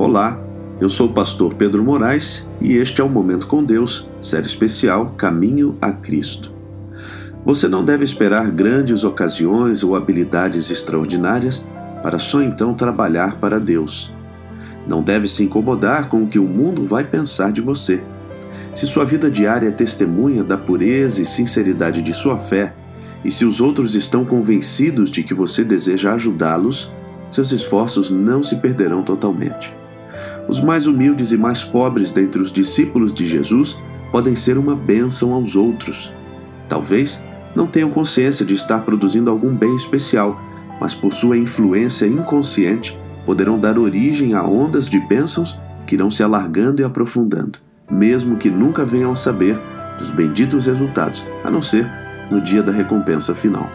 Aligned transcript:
Olá, 0.00 0.40
eu 0.80 0.88
sou 0.88 1.08
o 1.08 1.12
pastor 1.12 1.52
Pedro 1.52 1.84
Moraes 1.84 2.48
e 2.58 2.74
este 2.74 3.02
é 3.02 3.04
o 3.04 3.08
Momento 3.08 3.46
com 3.46 3.62
Deus, 3.62 4.08
série 4.18 4.46
especial 4.46 5.10
Caminho 5.10 5.76
a 5.78 5.92
Cristo. 5.92 6.54
Você 7.44 7.68
não 7.68 7.84
deve 7.84 8.02
esperar 8.02 8.50
grandes 8.50 9.04
ocasiões 9.04 9.84
ou 9.84 9.94
habilidades 9.94 10.70
extraordinárias 10.70 11.68
para 12.02 12.18
só 12.18 12.40
então 12.40 12.72
trabalhar 12.72 13.36
para 13.36 13.60
Deus. 13.60 14.10
Não 14.88 15.02
deve 15.02 15.28
se 15.28 15.44
incomodar 15.44 16.08
com 16.08 16.22
o 16.22 16.26
que 16.26 16.38
o 16.38 16.48
mundo 16.48 16.84
vai 16.84 17.04
pensar 17.04 17.52
de 17.52 17.60
você. 17.60 18.02
Se 18.72 18.86
sua 18.86 19.04
vida 19.04 19.30
diária 19.30 19.68
é 19.68 19.70
testemunha 19.70 20.42
da 20.42 20.56
pureza 20.56 21.20
e 21.20 21.26
sinceridade 21.26 22.00
de 22.00 22.14
sua 22.14 22.38
fé, 22.38 22.72
e 23.22 23.30
se 23.30 23.44
os 23.44 23.60
outros 23.60 23.94
estão 23.94 24.24
convencidos 24.24 25.10
de 25.10 25.22
que 25.22 25.34
você 25.34 25.62
deseja 25.62 26.14
ajudá-los, 26.14 26.90
seus 27.30 27.52
esforços 27.52 28.10
não 28.10 28.42
se 28.42 28.56
perderão 28.56 29.02
totalmente. 29.02 29.78
Os 30.50 30.60
mais 30.60 30.88
humildes 30.88 31.30
e 31.30 31.36
mais 31.36 31.62
pobres 31.62 32.10
dentre 32.10 32.42
os 32.42 32.50
discípulos 32.50 33.14
de 33.14 33.24
Jesus 33.24 33.78
podem 34.10 34.34
ser 34.34 34.58
uma 34.58 34.74
bênção 34.74 35.32
aos 35.32 35.54
outros. 35.54 36.12
Talvez 36.68 37.24
não 37.54 37.68
tenham 37.68 37.88
consciência 37.88 38.44
de 38.44 38.54
estar 38.54 38.80
produzindo 38.80 39.30
algum 39.30 39.54
bem 39.54 39.76
especial, 39.76 40.40
mas 40.80 40.92
por 40.92 41.12
sua 41.12 41.38
influência 41.38 42.04
inconsciente 42.04 42.98
poderão 43.24 43.60
dar 43.60 43.78
origem 43.78 44.34
a 44.34 44.42
ondas 44.42 44.88
de 44.88 44.98
bênçãos 44.98 45.56
que 45.86 45.94
irão 45.94 46.10
se 46.10 46.20
alargando 46.20 46.82
e 46.82 46.84
aprofundando, 46.84 47.60
mesmo 47.88 48.36
que 48.36 48.50
nunca 48.50 48.84
venham 48.84 49.12
a 49.12 49.16
saber 49.16 49.56
dos 50.00 50.10
benditos 50.10 50.66
resultados, 50.66 51.24
a 51.44 51.50
não 51.50 51.62
ser 51.62 51.88
no 52.28 52.40
dia 52.40 52.60
da 52.60 52.72
recompensa 52.72 53.36
final. 53.36 53.70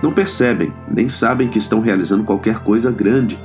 Não 0.00 0.12
percebem, 0.12 0.72
nem 0.88 1.08
sabem 1.08 1.48
que 1.48 1.58
estão 1.58 1.80
realizando 1.80 2.22
qualquer 2.22 2.60
coisa 2.60 2.88
grande. 2.88 3.36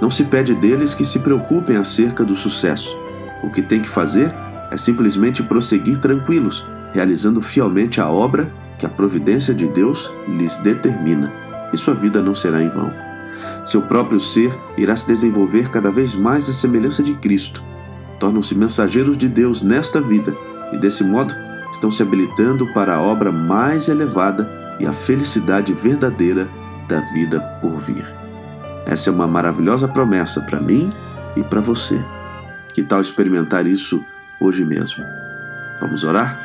Não 0.00 0.10
se 0.10 0.24
pede 0.24 0.54
deles 0.54 0.94
que 0.94 1.04
se 1.04 1.18
preocupem 1.18 1.76
acerca 1.76 2.24
do 2.24 2.36
sucesso. 2.36 2.96
O 3.42 3.50
que 3.50 3.62
tem 3.62 3.80
que 3.80 3.88
fazer 3.88 4.32
é 4.70 4.76
simplesmente 4.76 5.42
prosseguir 5.42 5.98
tranquilos, 5.98 6.64
realizando 6.92 7.40
fielmente 7.40 8.00
a 8.00 8.08
obra 8.08 8.50
que 8.78 8.84
a 8.84 8.88
providência 8.88 9.54
de 9.54 9.66
Deus 9.66 10.12
lhes 10.28 10.58
determina, 10.58 11.32
e 11.72 11.76
sua 11.76 11.94
vida 11.94 12.20
não 12.20 12.34
será 12.34 12.62
em 12.62 12.68
vão. 12.68 12.92
Seu 13.64 13.82
próprio 13.82 14.20
ser 14.20 14.56
irá 14.76 14.94
se 14.94 15.06
desenvolver 15.06 15.70
cada 15.70 15.90
vez 15.90 16.14
mais 16.14 16.48
à 16.48 16.52
semelhança 16.52 17.02
de 17.02 17.14
Cristo. 17.14 17.62
Tornam-se 18.18 18.54
mensageiros 18.54 19.16
de 19.16 19.28
Deus 19.28 19.62
nesta 19.62 20.00
vida 20.00 20.34
e, 20.72 20.78
desse 20.78 21.02
modo, 21.02 21.34
estão 21.72 21.90
se 21.90 22.02
habilitando 22.02 22.66
para 22.68 22.94
a 22.94 23.02
obra 23.02 23.32
mais 23.32 23.88
elevada 23.88 24.48
e 24.78 24.86
a 24.86 24.92
felicidade 24.92 25.72
verdadeira 25.72 26.48
da 26.88 27.00
vida 27.12 27.40
por 27.60 27.80
vir. 27.80 28.25
Essa 28.86 29.10
é 29.10 29.12
uma 29.12 29.26
maravilhosa 29.26 29.88
promessa 29.88 30.40
para 30.40 30.60
mim 30.60 30.92
e 31.36 31.42
para 31.42 31.60
você. 31.60 32.00
Que 32.72 32.82
tal 32.82 33.00
experimentar 33.00 33.66
isso 33.66 34.00
hoje 34.40 34.64
mesmo? 34.64 35.04
Vamos 35.80 36.04
orar? 36.04 36.40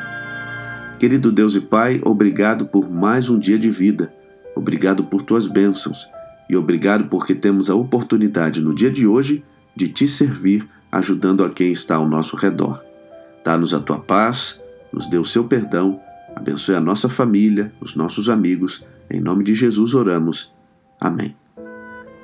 Querido 0.99 1.31
Deus 1.31 1.55
e 1.55 1.61
Pai, 1.61 2.01
obrigado 2.03 2.65
por 2.65 2.89
mais 2.89 3.29
um 3.29 3.39
dia 3.39 3.57
de 3.57 3.69
vida. 3.69 4.11
Obrigado 4.55 5.03
por 5.03 5.21
tuas 5.21 5.47
bênçãos 5.47 6.09
e 6.49 6.57
obrigado 6.57 7.05
porque 7.05 7.33
temos 7.33 7.69
a 7.69 7.75
oportunidade 7.75 8.59
no 8.59 8.75
dia 8.75 8.91
de 8.91 9.07
hoje 9.07 9.43
de 9.75 9.87
te 9.87 10.07
servir, 10.07 10.67
ajudando 10.91 11.43
a 11.43 11.49
quem 11.49 11.71
está 11.71 11.95
ao 11.95 12.07
nosso 12.07 12.35
redor. 12.35 12.83
Dá-nos 13.45 13.73
a 13.73 13.79
tua 13.79 13.99
paz, 13.99 14.61
nos 14.91 15.07
dê 15.07 15.17
o 15.17 15.23
seu 15.23 15.45
perdão 15.45 15.99
Abençoe 16.35 16.75
a 16.75 16.81
nossa 16.81 17.09
família, 17.09 17.71
os 17.79 17.95
nossos 17.95 18.29
amigos. 18.29 18.83
Em 19.09 19.19
nome 19.19 19.43
de 19.43 19.53
Jesus 19.53 19.93
oramos. 19.93 20.51
Amém. 20.99 21.40